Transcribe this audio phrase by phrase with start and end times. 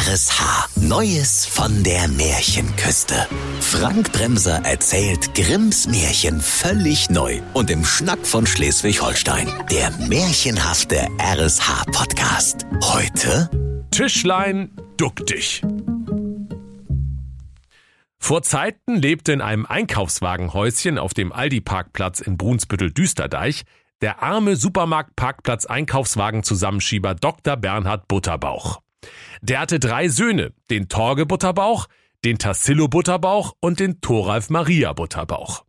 [0.00, 0.80] RSH.
[0.80, 3.26] Neues von der Märchenküste.
[3.60, 9.46] Frank Bremser erzählt Grimms Märchen völlig neu und im Schnack von Schleswig-Holstein.
[9.70, 12.64] Der märchenhafte RSH-Podcast.
[12.82, 13.50] Heute
[13.90, 15.60] Tischlein, duck dich.
[18.18, 23.64] Vor Zeiten lebte in einem Einkaufswagenhäuschen auf dem Aldi-Parkplatz in Brunsbüttel-Düsterdeich
[24.00, 27.58] der arme Supermarkt-Parkplatz-Einkaufswagen-Zusammenschieber Dr.
[27.58, 28.80] Bernhard Butterbauch.
[29.42, 31.86] Der hatte drei Söhne, den Torge Butterbauch,
[32.24, 35.64] den Tassillo Butterbauch und den Thoralf Maria Butterbauch.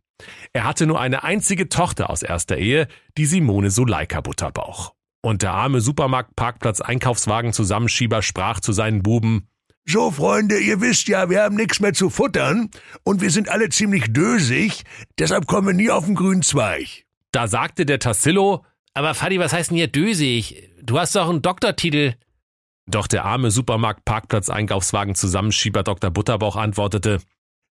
[0.52, 4.92] Er hatte nur eine einzige Tochter aus erster Ehe, die Simone Suleika Butterbauch.
[5.22, 9.48] Und der arme Supermarkt-Parkplatz-Einkaufswagen-Zusammenschieber sprach zu seinen Buben,
[9.84, 12.70] so, Freunde, ihr wisst ja, wir haben nichts mehr zu futtern
[13.02, 14.84] und wir sind alle ziemlich dösig,
[15.18, 17.04] deshalb kommen wir nie auf den grünen Zweig.
[17.32, 18.64] Da sagte der Tassillo,
[18.94, 20.70] aber Fadi, was heißt denn hier dösig?
[20.80, 22.14] Du hast doch einen Doktortitel.
[22.86, 26.10] Doch der arme Supermarkt-Parkplatz-Einkaufswagen-Zusammenschieber Dr.
[26.10, 27.20] Butterbauch antwortete,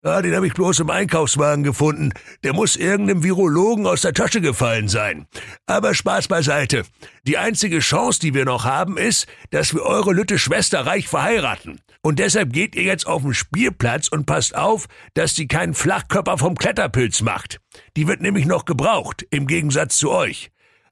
[0.02, 2.14] ja, den habe ich bloß im Einkaufswagen gefunden.
[2.46, 5.28] Der muss irgendeinem Virologen aus der Tasche gefallen sein.
[5.66, 6.84] Aber Spaß beiseite.
[7.28, 11.82] Die einzige Chance, die wir noch haben, ist, dass wir eure Lütte Schwester reich verheiraten.
[12.02, 16.38] Und deshalb geht ihr jetzt auf den Spielplatz und passt auf, dass sie keinen Flachkörper
[16.38, 17.60] vom Kletterpilz macht.
[17.98, 20.50] Die wird nämlich noch gebraucht, im Gegensatz zu euch.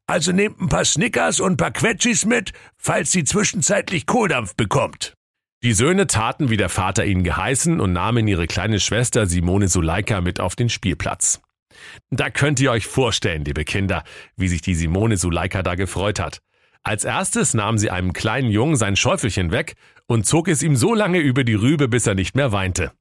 [0.08, 5.14] Also nehmt ein paar Snickers und ein paar Quetschis mit, falls sie zwischenzeitlich Kohldampf bekommt.
[5.64, 10.22] Die Söhne taten, wie der Vater ihnen geheißen, und nahmen ihre kleine Schwester Simone Suleika
[10.22, 11.41] mit auf den Spielplatz.
[12.09, 14.03] Da könnt ihr euch vorstellen, liebe Kinder,
[14.38, 16.39] wie sich die Simone Suleika da gefreut hat.
[16.83, 20.94] Als erstes nahm sie einem kleinen Jungen sein Schäufelchen weg und zog es ihm so
[20.94, 22.94] lange über die Rübe, bis er nicht mehr weinte.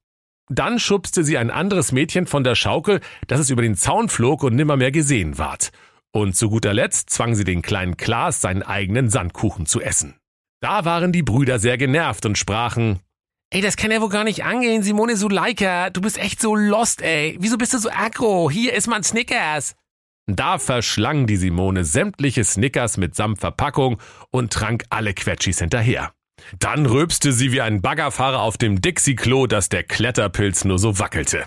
[0.49, 4.43] Dann schubste sie ein anderes Mädchen von der Schaukel, dass es über den Zaun flog
[4.43, 5.71] und nimmermehr gesehen ward.
[6.13, 10.15] Und zu guter Letzt zwang sie den kleinen Klaas, seinen eigenen Sandkuchen zu essen.
[10.61, 12.99] Da waren die Brüder sehr genervt und sprachen,
[13.49, 15.89] Ey, das kann ja wohl gar nicht angehen, Simone Suleika.
[15.89, 17.37] Du bist echt so lost, ey.
[17.39, 18.51] Wieso bist du so aggro?
[18.51, 19.75] Hier ist man Snickers.
[20.29, 24.01] Da verschlang die Simone sämtliche Snickers mitsamt Verpackung
[24.31, 26.11] und trank alle Quetschis hinterher.
[26.59, 31.45] Dann rülpste sie wie ein Baggerfahrer auf dem Dixie-Klo, dass der Kletterpilz nur so wackelte.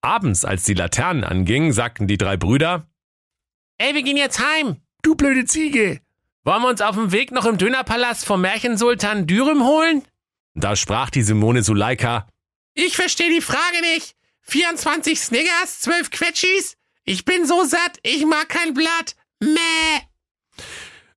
[0.00, 2.86] Abends, als die Laternen angingen, sagten die drei Brüder,
[3.78, 4.78] Ey, wir gehen jetzt heim.
[5.02, 6.00] Du blöde Ziege.
[6.42, 10.02] Wollen wir uns auf dem Weg noch im Dönerpalast vom Märchensultan Dürüm holen?
[10.54, 12.26] Da sprach die Simone Suleika.
[12.74, 14.16] Ich verstehe die Frage nicht.
[14.42, 16.76] 24 Sniggers, 12 Quetschis?
[17.04, 19.14] Ich bin so satt, ich mag kein Blatt.
[19.40, 20.00] Mäh.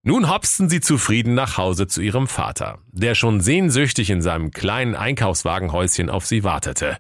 [0.04, 4.96] Nun hopsten sie zufrieden nach Hause zu ihrem Vater, der schon sehnsüchtig in seinem kleinen
[4.96, 6.98] Einkaufswagenhäuschen auf sie wartete.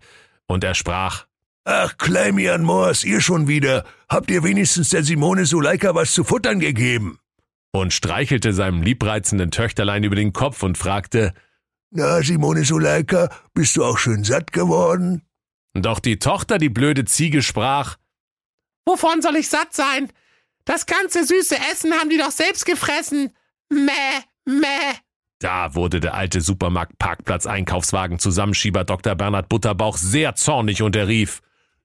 [0.48, 1.26] Und er sprach,
[1.64, 3.86] Ach, Kleimian Moors, ihr schon wieder.
[4.10, 7.20] Habt ihr wenigstens der Simone Suleika was zu futtern gegeben?
[7.72, 11.34] Und streichelte seinem liebreizenden Töchterlein über den Kopf und fragte,
[11.92, 15.22] Na, Simone Suleika, bist du auch schön satt geworden?
[15.74, 17.98] Doch die Tochter, die blöde Ziege, sprach,
[18.86, 20.12] Wovon soll ich satt sein?
[20.66, 23.30] Das ganze süße Essen haben die doch selbst gefressen.
[23.70, 23.92] Mäh,
[24.46, 24.96] mäh.
[25.40, 29.14] Da wurde der alte Supermarkt-Parkplatz-Einkaufswagen-Zusammenschieber Dr.
[29.16, 31.42] Bernhard Butterbauch sehr zornig und er rief,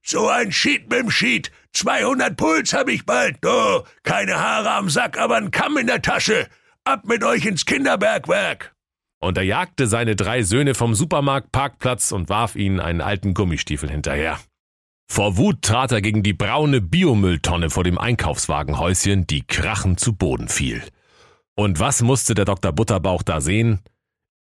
[0.09, 1.51] so ein Schied mit'm Schied.
[1.73, 3.37] 200 Puls hab ich bald.
[3.45, 6.47] Oh, keine Haare am Sack, aber ein Kamm in der Tasche.
[6.85, 8.73] Ab mit euch ins Kinderbergwerk.
[9.19, 14.39] Und er jagte seine drei Söhne vom Supermarktparkplatz und warf ihnen einen alten Gummistiefel hinterher.
[15.09, 20.49] Vor Wut trat er gegen die braune Biomülltonne vor dem Einkaufswagenhäuschen, die krachend zu Boden
[20.49, 20.83] fiel.
[21.55, 22.71] Und was musste der Dr.
[22.71, 23.79] Butterbauch da sehen?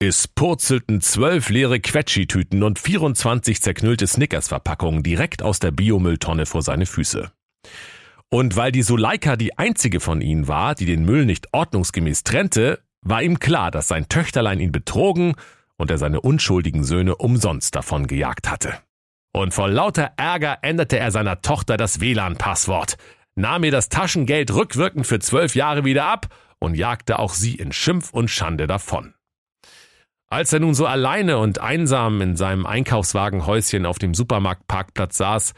[0.05, 6.85] Es purzelten zwölf leere Quetschitüten und 24 zerknüllte Snickers-Verpackungen direkt aus der Biomülltonne vor seine
[6.85, 7.31] Füße.
[8.27, 12.81] Und weil die Suleika die einzige von ihnen war, die den Müll nicht ordnungsgemäß trennte,
[13.01, 15.35] war ihm klar, dass sein Töchterlein ihn betrogen
[15.77, 18.73] und er seine unschuldigen Söhne umsonst davon gejagt hatte.
[19.31, 22.97] Und vor lauter Ärger änderte er seiner Tochter das WLAN-Passwort,
[23.35, 26.27] nahm ihr das Taschengeld rückwirkend für zwölf Jahre wieder ab
[26.59, 29.12] und jagte auch sie in Schimpf und Schande davon.
[30.33, 35.53] Als er nun so alleine und einsam in seinem Einkaufswagenhäuschen auf dem Supermarktparkplatz saß,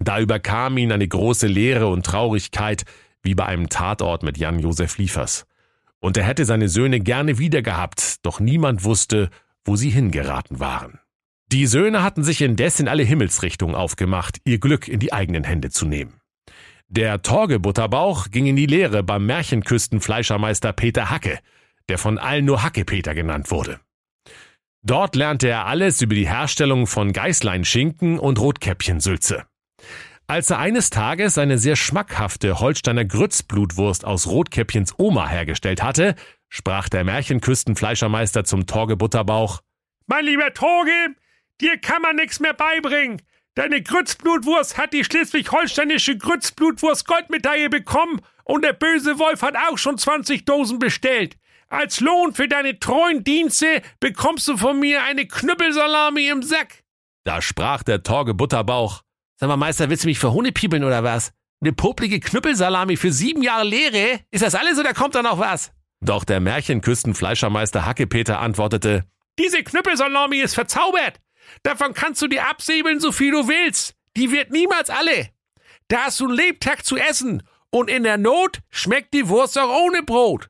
[0.00, 2.84] da überkam ihn eine große Leere und Traurigkeit,
[3.22, 5.46] wie bei einem Tatort mit Jan-Josef Liefers.
[5.98, 9.30] Und er hätte seine Söhne gerne wiedergehabt, doch niemand wusste,
[9.64, 11.00] wo sie hingeraten waren.
[11.50, 15.70] Die Söhne hatten sich indes in alle Himmelsrichtungen aufgemacht, ihr Glück in die eigenen Hände
[15.70, 16.20] zu nehmen.
[16.88, 21.38] Der Torge Butterbauch ging in die Lehre beim Märchenküstenfleischermeister Peter Hacke,
[21.88, 23.80] der von allen nur Hacke Peter genannt wurde.
[24.88, 29.44] Dort lernte er alles über die Herstellung von Geißleinschinken und Rotkäppchensülze.
[30.26, 36.14] Als er eines Tages eine sehr schmackhafte Holsteiner Grützblutwurst aus Rotkäppchens Oma hergestellt hatte,
[36.48, 39.60] sprach der Märchenküstenfleischermeister zum Torge Butterbauch,
[40.06, 41.14] Mein lieber Torge,
[41.60, 43.20] dir kann man nichts mehr beibringen.
[43.56, 49.98] Deine Grützblutwurst hat die schleswig-holsteinische Grützblutwurst Goldmedaille bekommen und der böse Wolf hat auch schon
[49.98, 51.36] 20 Dosen bestellt.
[51.70, 56.82] Als Lohn für deine treuen Dienste bekommst du von mir eine Knüppelsalami im Sack.
[57.24, 59.02] Da sprach der Torge Butterbauch.
[59.36, 61.32] Sag mal, Meister, willst du mich für Hunde piepeln oder was?
[61.60, 64.20] Eine poplige Knüppelsalami für sieben Jahre Lehre?
[64.30, 65.72] Ist das alles oder kommt da noch was?
[66.00, 69.04] Doch der Märchenküstenfleischermeister Hackepeter antwortete,
[69.38, 71.20] Diese Knüppelsalami ist verzaubert.
[71.64, 73.94] Davon kannst du dir absäbeln, so viel du willst.
[74.16, 75.28] Die wird niemals alle.
[75.88, 77.42] Da hast du einen Lebtag zu essen.
[77.70, 80.48] Und in der Not schmeckt die Wurst auch ohne Brot.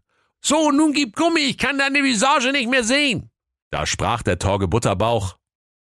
[0.49, 3.29] So, nun gib Gummi, ich kann deine Visage nicht mehr sehen.
[3.71, 5.37] Da sprach der Torge Butterbauch.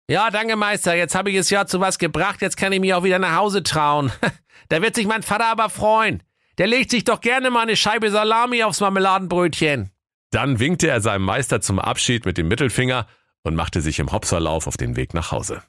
[0.09, 0.93] Ja, danke, Meister.
[0.93, 2.41] Jetzt habe ich es ja zu was gebracht.
[2.41, 4.11] Jetzt kann ich mich auch wieder nach Hause trauen.
[4.67, 6.21] da wird sich mein Vater aber freuen.
[6.57, 9.89] Der legt sich doch gerne mal eine Scheibe Salami aufs Marmeladenbrötchen.
[10.31, 13.07] Dann winkte er seinem Meister zum Abschied mit dem Mittelfinger
[13.43, 15.63] und machte sich im Hopserlauf auf den Weg nach Hause.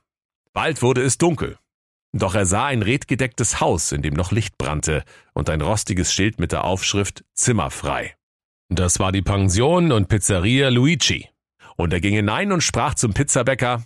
[0.53, 1.57] Bald wurde es dunkel.
[2.13, 5.05] Doch er sah ein redgedecktes Haus, in dem noch Licht brannte
[5.35, 8.18] und ein rostiges Schild mit der Aufschrift Zimmer frei.
[8.69, 11.29] Das war die Pension und Pizzeria Luigi.
[11.77, 13.85] Und er ging hinein und sprach zum Pizzabäcker,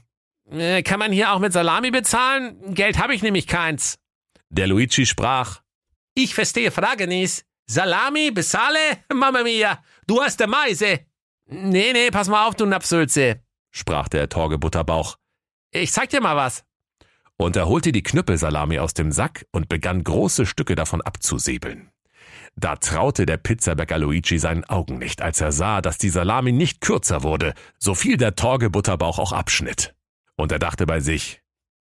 [0.51, 2.75] äh, kann man hier auch mit Salami bezahlen?
[2.75, 3.99] Geld habe ich nämlich keins.
[4.51, 5.63] Der Luigi sprach,
[6.15, 7.45] ich verstehe Frage nicht.
[7.67, 8.79] Salami, bezahle?
[9.15, 11.01] Mama mia, du hast der Meise.
[11.47, 15.17] Nee, nee, pass mal auf, du Napsülze, sprach der Torge Butterbauch.
[15.71, 16.65] Ich zeig dir mal was.
[17.37, 21.92] Und er holte die Knüppelsalami aus dem Sack und begann große Stücke davon abzusäbeln.
[22.57, 26.81] Da traute der Pizzabäcker Luigi seinen Augen nicht, als er sah, dass die Salami nicht
[26.81, 29.95] kürzer wurde, so viel der Torge Butterbauch auch abschnitt.
[30.37, 31.41] Und er dachte bei sich,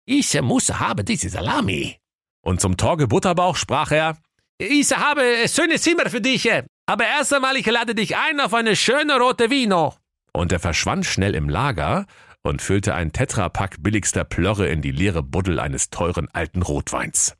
[0.05, 1.97] ich muss habe diese Salami.
[2.41, 4.17] Und zum Torge Butterbauch sprach er,
[4.57, 6.49] ich habe schöne Zimmer für dich,
[6.85, 9.93] aber erst einmal ich lade dich ein auf eine schöne rote Vino.
[10.31, 12.05] Und er verschwand schnell im Lager
[12.43, 17.35] und füllte ein Tetrapack billigster Plörre in die leere Buddel eines teuren alten Rotweins.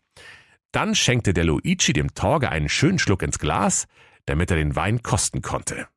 [0.75, 3.87] Dann schenkte der Luigi dem Torge einen schönen Schluck ins Glas,
[4.25, 5.87] damit er den Wein kosten konnte.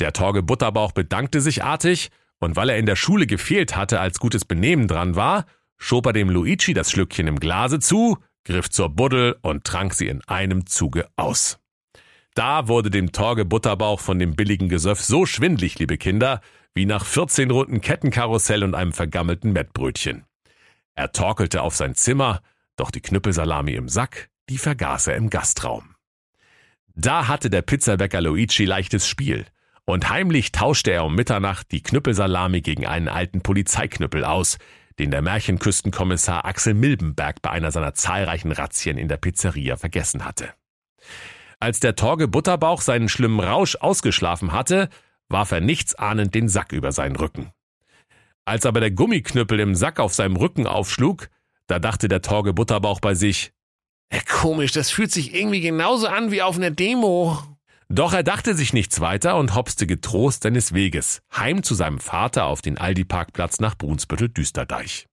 [0.00, 2.10] Der Torge Butterbauch bedankte sich artig,
[2.40, 5.44] und weil er in der Schule gefehlt hatte, als gutes Benehmen dran war,
[5.78, 10.08] schob er dem Luigi das Schlückchen im Glase zu, griff zur Buddel und trank sie
[10.08, 11.60] in einem Zuge aus.
[12.34, 16.40] Da wurde dem Torge Butterbauch von dem billigen Gesöff so schwindlig, liebe Kinder,
[16.74, 20.24] wie nach 14 Runden Kettenkarussell und einem vergammelten Mettbrötchen.
[20.96, 22.40] Er torkelte auf sein Zimmer,
[22.76, 25.94] doch die Knüppelsalami im Sack, die vergaß er im Gastraum.
[26.94, 29.46] Da hatte der Pizzabäcker Luigi leichtes Spiel,
[29.84, 34.58] und heimlich tauschte er um Mitternacht die Knüppelsalami gegen einen alten Polizeiknüppel aus,
[34.98, 40.52] den der Märchenküstenkommissar Axel Milbenberg bei einer seiner zahlreichen Razzien in der Pizzeria vergessen hatte.
[41.58, 44.88] Als der Torge Butterbauch seinen schlimmen Rausch ausgeschlafen hatte,
[45.28, 47.52] warf er nichtsahnend den Sack über seinen Rücken.
[48.44, 51.28] Als aber der Gummiknüppel im Sack auf seinem Rücken aufschlug,
[51.70, 53.52] da dachte der Torge Butterbauch bei sich,
[54.12, 57.38] ja, komisch, das fühlt sich irgendwie genauso an wie auf einer Demo.
[57.88, 62.46] Doch er dachte sich nichts weiter und hopste getrost seines Weges, heim zu seinem Vater
[62.46, 65.06] auf den Aldi-Parkplatz nach Brunsbüttel-Düsterdeich.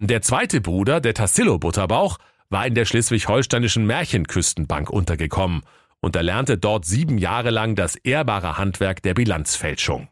[0.00, 2.18] Der zweite Bruder, der Tassillo Butterbauch,
[2.48, 5.62] war in der schleswig-holsteinischen Märchenküstenbank untergekommen
[6.00, 10.08] und erlernte dort sieben Jahre lang das ehrbare Handwerk der Bilanzfälschung.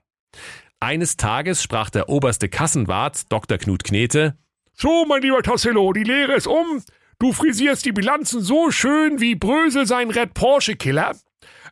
[0.81, 3.59] Eines Tages sprach der oberste Kassenwart, Dr.
[3.59, 4.37] Knut Knete,
[4.81, 6.85] So, mein lieber Tassillo, die Lehre ist um.
[7.19, 11.17] Du frisierst die Bilanzen so schön wie Brösel sein Red Porsche Killer.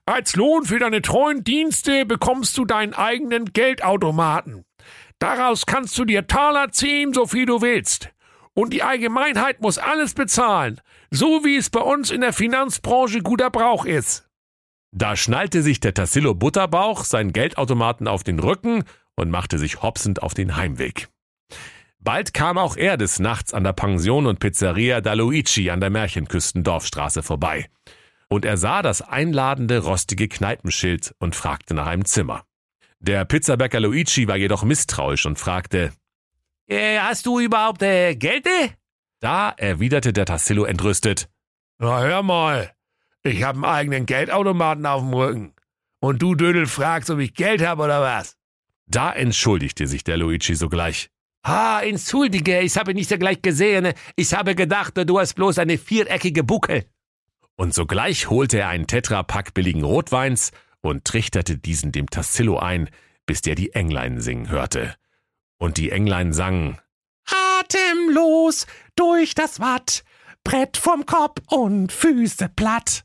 [0.07, 4.65] Als Lohn für deine treuen Dienste bekommst du deinen eigenen Geldautomaten.
[5.21, 8.11] Daraus kannst du dir Taler ziehen, so viel du willst.
[8.55, 10.81] Und die Allgemeinheit muss alles bezahlen,
[11.13, 14.29] so wie es bei uns in der Finanzbranche guter Brauch ist.
[14.91, 18.83] Da schnallte sich der Tassillo Butterbauch seinen Geldautomaten auf den Rücken
[19.15, 21.09] und machte sich hopsend auf den Heimweg.
[22.07, 25.91] Bald kam auch er des Nachts an der Pension und Pizzeria da Luigi an der
[25.91, 27.69] Märchenküstendorfstraße vorbei
[28.29, 32.45] und er sah das einladende, rostige Kneipenschild und fragte nach einem Zimmer.
[33.01, 35.93] Der Pizzabäcker Luigi war jedoch misstrauisch und fragte,
[36.69, 38.47] äh, Hast du überhaupt äh, Geld?
[39.19, 41.29] Da erwiderte der Tassillo entrüstet,
[41.79, 42.73] Na hör mal,
[43.25, 45.55] ich hab einen eigenen Geldautomaten auf dem Rücken.
[45.99, 48.37] Und du Dödel fragst, ob ich Geld habe oder was?
[48.87, 51.11] Da entschuldigte sich der Luigi sogleich.
[51.49, 53.93] Ah, entschuldige, ich habe nicht gleich gesehen.
[54.17, 56.85] Ich habe gedacht, du hast bloß eine viereckige Buckel
[57.57, 62.89] und sogleich holte er einen Tetrapack billigen Rotweins und trichterte diesen dem Tassillo ein,
[63.25, 64.95] bis der die Englein singen hörte.
[65.59, 66.79] Und die Englein sangen
[67.61, 70.05] Atemlos durch das Watt,
[70.45, 73.05] Brett vom Kopf und Füße platt.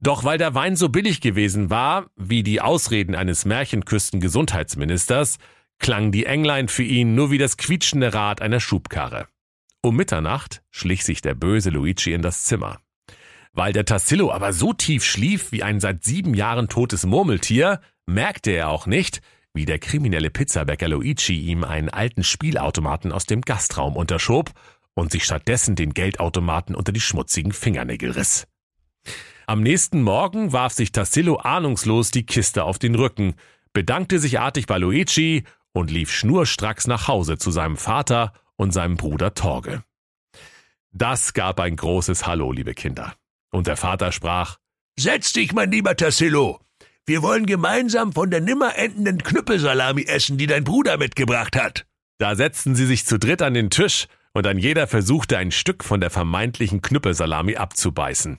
[0.00, 5.38] Doch weil der Wein so billig gewesen war, wie die Ausreden eines Märchenküstengesundheitsministers,
[5.78, 9.28] klang die Englein für ihn nur wie das quietschende Rad einer Schubkarre.
[9.82, 12.80] Um Mitternacht schlich sich der böse Luigi in das Zimmer.
[13.52, 18.50] Weil der Tassillo aber so tief schlief wie ein seit sieben Jahren totes Murmeltier, merkte
[18.50, 19.20] er auch nicht,
[19.54, 24.52] wie der kriminelle Pizzabäcker Luigi ihm einen alten Spielautomaten aus dem Gastraum unterschob
[24.94, 28.46] und sich stattdessen den Geldautomaten unter die schmutzigen Fingernägel riss.
[29.46, 33.34] Am nächsten Morgen warf sich Tassillo ahnungslos die Kiste auf den Rücken,
[33.72, 35.44] bedankte sich artig bei Luigi
[35.76, 39.82] und lief schnurstracks nach Hause zu seinem Vater und seinem Bruder Torge.
[40.90, 43.14] Das gab ein großes Hallo, liebe Kinder.
[43.50, 44.56] Und der Vater sprach,
[44.98, 46.60] Setz dich, mein lieber Tassillo.
[47.04, 51.84] Wir wollen gemeinsam von der nimmer endenden Knüppelsalami essen, die dein Bruder mitgebracht hat.
[52.16, 55.84] Da setzten sie sich zu dritt an den Tisch und ein jeder versuchte ein Stück
[55.84, 58.38] von der vermeintlichen Knüppelsalami abzubeißen.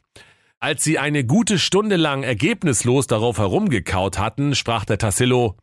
[0.60, 5.56] Als sie eine gute Stunde lang ergebnislos darauf herumgekaut hatten, sprach der Tassillo,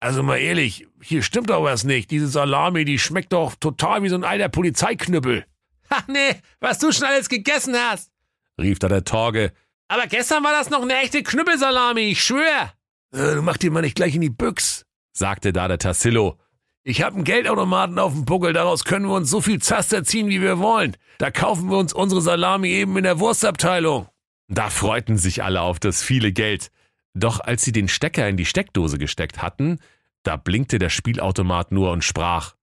[0.00, 2.10] also mal ehrlich, hier stimmt doch was nicht.
[2.10, 5.44] Diese Salami, die schmeckt doch total wie so ein alter Polizeiknüppel.
[5.90, 8.10] Ha, nee, was du schon alles gegessen hast
[8.58, 9.52] rief da der Torge.
[9.88, 12.72] Aber gestern war das noch eine echte Knüppelsalami, ich schwör.
[13.14, 16.38] Äh, mach dir mal nicht gleich in die Büchs, sagte da der Tassillo.
[16.84, 20.28] Ich hab einen Geldautomaten auf dem Buckel, daraus können wir uns so viel Zaster ziehen,
[20.28, 20.96] wie wir wollen.
[21.18, 24.08] Da kaufen wir uns unsere Salami eben in der Wurstabteilung.
[24.48, 26.70] Da freuten sich alle auf das viele Geld.
[27.14, 29.78] Doch als sie den Stecker in die Steckdose gesteckt hatten,
[30.22, 32.54] da blinkte der Spielautomat nur und sprach.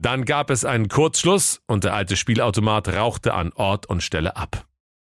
[0.00, 4.66] Dann gab es einen Kurzschluss und der alte Spielautomat rauchte an Ort und Stelle ab.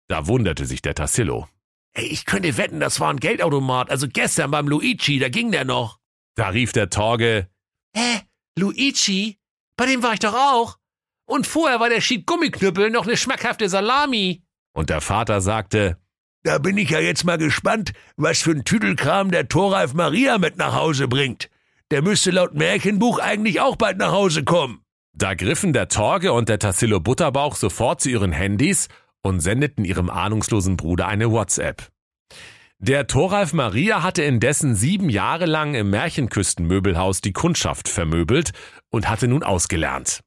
[0.08, 1.46] Da wunderte sich der Tassillo.
[1.94, 5.64] Ey, ich könnte wetten, das war ein Geldautomat, also gestern beim Luigi, da ging der
[5.64, 5.98] noch.
[6.36, 7.48] Da rief der Torge.
[7.94, 8.22] Hä?
[8.58, 9.38] Luigi?
[9.76, 10.78] Bei dem war ich doch auch.
[11.28, 14.42] Und vorher war der Schied Gummiknüppel noch eine schmackhafte Salami.
[14.72, 15.98] Und der Vater sagte,
[16.42, 20.56] da bin ich ja jetzt mal gespannt, was für ein Tüdelkram der Thoralf Maria mit
[20.56, 21.50] nach Hause bringt.
[21.90, 24.80] Der müsste laut Märchenbuch eigentlich auch bald nach Hause kommen.
[25.12, 28.88] Da griffen der Torge und der Tassillo Butterbauch sofort zu ihren Handys
[29.20, 31.88] und sendeten ihrem ahnungslosen Bruder eine WhatsApp.
[32.78, 38.52] Der Thoralf Maria hatte indessen sieben Jahre lang im Märchenküstenmöbelhaus die Kundschaft vermöbelt
[38.88, 40.20] und hatte nun ausgelernt.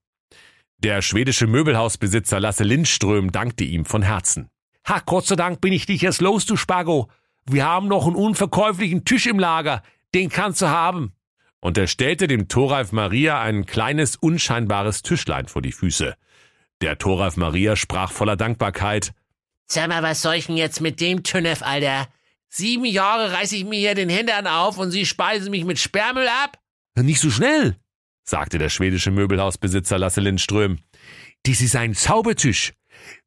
[0.84, 4.50] Der schwedische Möbelhausbesitzer Lasse Lindström dankte ihm von Herzen.
[4.88, 7.10] Ha, Gott sei Dank bin ich dich jetzt los, du Spago.
[7.46, 9.84] Wir haben noch einen unverkäuflichen Tisch im Lager.
[10.14, 11.14] Den kannst du haben
[11.62, 16.16] und er stellte dem Thoralf Maria ein kleines, unscheinbares Tischlein vor die Füße.
[16.82, 19.14] Der Thoralf Maria sprach voller Dankbarkeit.
[19.68, 22.08] Sag mal, was soll ich denn jetzt mit dem Tünnef, Alter?
[22.50, 26.28] Sieben Jahre reiß ich mir hier den Hintern auf und Sie speisen mich mit Sperrmüll
[26.28, 26.58] ab?
[26.96, 27.78] Nicht so schnell,
[28.32, 30.80] sagte der schwedische Möbelhausbesitzer Lasse Lindström.
[31.46, 32.74] Dies ist ein Zaubertisch.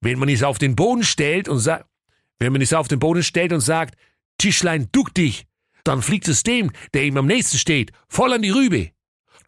[0.00, 1.87] Wenn man es auf den Boden stellt und sagt,
[2.38, 3.96] wenn man es auf den Boden stellt und sagt,
[4.38, 5.46] Tischlein, duck dich,
[5.84, 8.90] dann fliegt es dem, der ihm am nächsten steht, voll an die Rübe.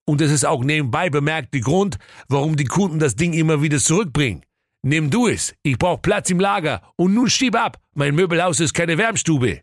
[0.05, 1.97] Und es ist auch nebenbei bemerkt der Grund,
[2.29, 4.45] warum die Kunden das Ding immer wieder zurückbringen.
[4.83, 8.75] Nimm du es, ich brauch Platz im Lager und nun schieb ab, mein Möbelhaus ist
[8.75, 9.63] keine Wärmstube.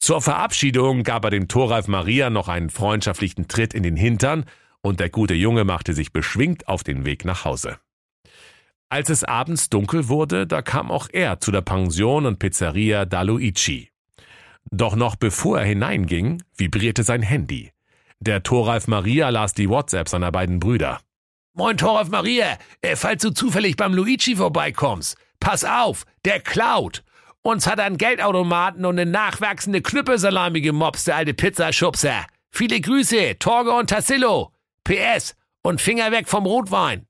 [0.00, 4.44] Zur Verabschiedung gab er dem Thoralf Maria noch einen freundschaftlichen Tritt in den Hintern
[4.82, 7.78] und der gute Junge machte sich beschwingt auf den Weg nach Hause.
[8.90, 13.22] Als es abends dunkel wurde, da kam auch er zu der Pension und Pizzeria da
[13.22, 13.90] Luigi.
[14.70, 17.72] Doch noch bevor er hineinging, vibrierte sein Handy.
[18.20, 21.00] Der Thoralf Maria las die WhatsApp seiner beiden Brüder.
[21.54, 27.04] Moin Thoralf Maria, äh, falls du zufällig beim Luigi vorbeikommst, pass auf, der klaut.
[27.42, 32.26] Uns hat ein Geldautomaten und eine nachwachsende Knüppelsalami gemobst, der alte Pizzaschubser.
[32.50, 34.52] Viele Grüße, Torge und Tassillo.
[34.84, 37.06] PS und Finger weg vom Rotwein.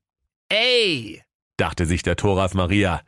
[0.49, 1.21] Ey,
[1.57, 3.01] dachte sich der Thoralf Maria,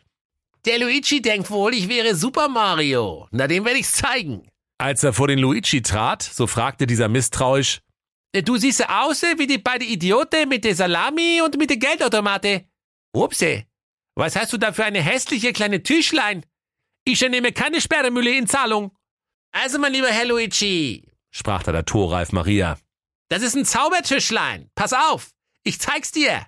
[0.66, 3.28] der Luigi denkt wohl, ich wäre Super Mario.
[3.32, 4.48] Na, dem werde ich's zeigen.
[4.78, 7.82] Als er vor den Luigi trat, so fragte dieser misstrauisch,
[8.34, 12.66] äh, Du siehst aus wie die beiden Idioten mit der Salami und mit der Geldautomate.
[13.14, 13.66] Upse,
[14.16, 16.46] was hast du da für eine hässliche kleine Tischlein?
[17.06, 18.96] Ich nehme keine Sperrmühle in Zahlung.
[19.52, 22.78] Also, mein lieber Herr Luigi, sprach da der Torreif Maria.
[23.32, 24.70] Das ist ein Zaubertischlein.
[24.76, 25.32] Pass auf,
[25.64, 26.46] ich zeig's dir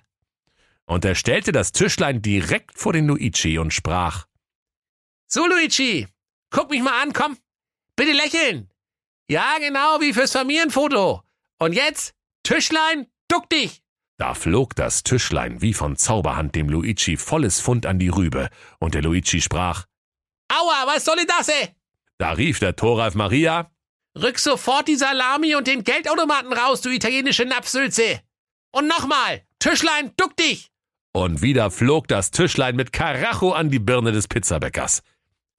[0.86, 4.26] und er stellte das Tischlein direkt vor den Luigi und sprach
[5.26, 6.06] So, Luigi,
[6.50, 7.38] guck mich mal an, komm.
[7.96, 8.70] Bitte lächeln.
[9.28, 11.22] Ja, genau, wie fürs Familienfoto.
[11.58, 13.82] Und jetzt, Tischlein, duck dich.
[14.18, 18.48] Da flog das Tischlein wie von Zauberhand dem Luigi volles Pfund an die Rübe,
[18.78, 19.86] und der Luigi sprach
[20.48, 21.74] Aua, was soll denn das, ey?
[22.18, 23.73] Da rief der Thoralf Maria
[24.16, 28.20] Rück sofort die Salami und den Geldautomaten raus, du italienische Napfsülze.
[28.70, 30.70] Und nochmal, Tischlein, duck dich.
[31.12, 35.02] Und wieder flog das Tischlein mit Karacho an die Birne des Pizzabäckers.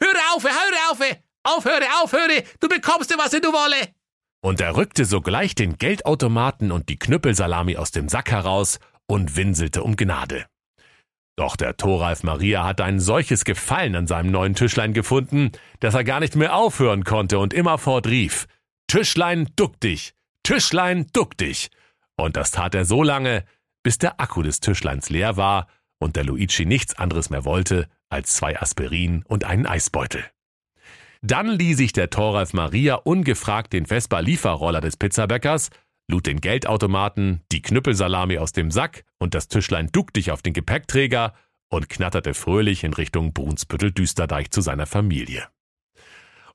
[0.01, 0.99] Hör auf, hör auf!
[1.43, 3.93] Aufhöre, aufhöre, du bekommst dir, was du wolle.
[4.41, 9.83] Und er rückte sogleich den Geldautomaten und die Knüppelsalami aus dem Sack heraus und winselte
[9.83, 10.47] um Gnade.
[11.37, 15.51] Doch der Thoralf Maria hatte ein solches Gefallen an seinem neuen Tischlein gefunden,
[15.81, 18.47] dass er gar nicht mehr aufhören konnte und immerfort rief,
[18.87, 20.13] Tischlein, duck dich!
[20.43, 21.71] Tischlein, duck dich!
[22.15, 23.43] Und das tat er so lange,
[23.83, 25.67] bis der Akku des Tischleins leer war
[25.99, 30.23] und der Luigi nichts anderes mehr wollte als zwei Aspirin und einen Eisbeutel.
[31.21, 35.71] Dann lieh sich der Thoralf Maria ungefragt den Vespa-Lieferroller des Pizzabäckers
[36.07, 40.53] lud den Geldautomaten, die Knüppelsalami aus dem Sack und das Tischlein duck dich auf den
[40.53, 41.33] Gepäckträger
[41.69, 45.47] und knatterte fröhlich in Richtung Brunsbüttel-Düsterdeich zu seiner Familie.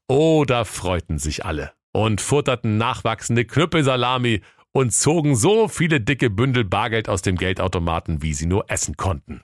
[0.08, 4.42] Oh, da freuten sich alle und futterten nachwachsende Knüppelsalami
[4.72, 9.42] und zogen so viele dicke Bündel Bargeld aus dem Geldautomaten, wie sie nur essen konnten.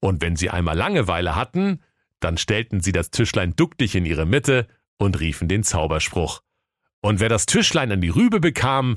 [0.00, 1.82] Und wenn sie einmal Langeweile hatten,
[2.20, 4.68] dann stellten sie das Tischlein duck dich in ihre Mitte
[4.98, 6.42] und riefen den Zauberspruch.
[7.00, 8.96] Und wer das Tischlein an die Rübe bekam,